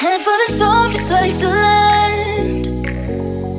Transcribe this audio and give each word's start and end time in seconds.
Head 0.00 0.22
for 0.22 0.32
the 0.46 0.52
softest 0.52 1.06
place 1.08 1.38
to 1.40 1.46
land. 1.46 2.64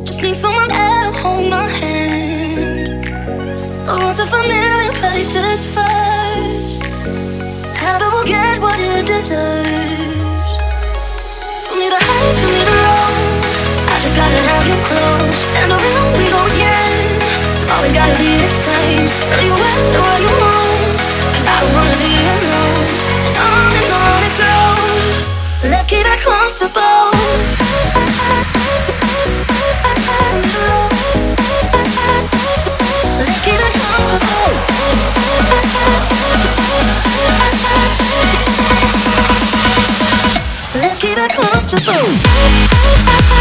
Just 0.08 0.24
need 0.24 0.36
someone 0.36 0.70
there 0.70 1.04
to 1.04 1.12
hold 1.20 1.48
my 1.52 1.70
hand. 1.70 3.06
I 3.88 3.94
want 4.02 4.18
to 4.18 4.26
familiar 4.26 4.92
places 4.94 5.68
first. 5.68 6.82
Heaven 7.78 8.10
will 8.10 8.26
get 8.26 8.60
what 8.60 8.74
it 8.80 9.06
deserves. 9.06 10.52
Don't 11.70 11.78
need 11.78 11.94
the 11.94 12.02
highs, 12.10 12.42
don't 12.42 12.50
need 12.58 12.66
the 12.66 12.78
lows. 12.90 13.62
I 13.86 13.96
just 14.02 14.16
gotta 14.18 14.42
have 14.50 14.66
you 14.66 14.82
close. 14.90 15.40
And 15.62 15.70
around 15.78 16.10
we 16.18 16.26
go 16.26 16.42
again. 16.58 17.22
It's 17.54 17.70
always 17.70 17.94
gotta 17.94 18.18
be 18.18 18.42
the 18.42 18.50
same. 18.50 19.06
Are 19.30 19.44
you 19.46 19.54
where 19.54 19.94
or 19.94 20.10
are 20.10 20.22
you 20.26 20.34
home? 20.42 20.90
Cause 21.38 21.46
I 21.46 21.56
don't 21.62 21.74
wanna 21.78 21.98
be 22.02 22.31
Let's 40.74 41.00
keep 41.00 41.18
it 41.18 41.32
comfortable. 41.32 43.41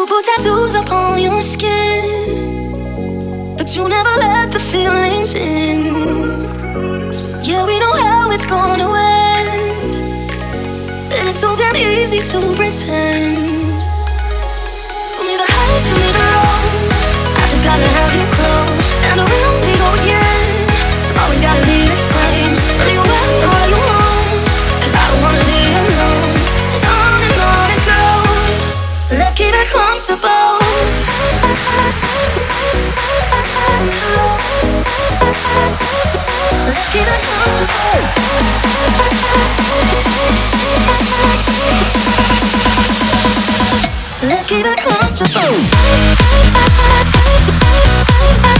You 0.00 0.06
put 0.06 0.24
tattoos 0.24 0.72
upon 0.72 1.20
your 1.20 1.42
skin, 1.42 2.56
but 3.58 3.76
you 3.76 3.86
never 3.86 4.08
let 4.18 4.50
the 4.50 4.58
feelings 4.58 5.34
in. 5.34 5.84
Yeah, 7.44 7.66
we 7.66 7.78
know 7.78 7.92
how 7.92 8.30
it's 8.30 8.46
gonna 8.46 8.88
end, 8.96 10.30
and 11.12 11.28
it's 11.28 11.38
so 11.38 11.54
damn 11.54 11.76
easy 11.76 12.20
to 12.32 12.40
pretend. 12.56 13.36
Don't 15.16 15.26
need 15.28 15.36
the 15.36 15.48
highs, 15.52 15.90
don't 15.90 16.00
need 16.00 16.14
the 16.14 16.19
Let's 29.72 29.82
keep 36.92 37.06
it 37.06 37.20
comfortable. 37.20 38.00
Let's 44.22 44.46
keep 44.48 44.66
it 44.66 44.78
comfortable. 44.78 45.60
Let's 45.82 47.46
keep 47.46 47.46
it 47.46 47.64
comfortable. 48.38 48.59